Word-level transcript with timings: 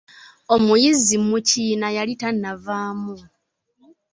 Omuyizi 0.55 1.15
mu 1.27 1.37
kiina 1.47 1.87
yali 1.97 2.13
tanavaamu. 2.21 3.15